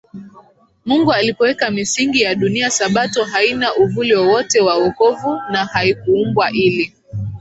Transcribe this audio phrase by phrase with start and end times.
[0.85, 6.93] Mungu alipoweka misingi ya dunia Sabato haina uvuli wowote wa wokovu na haikuumbwa ili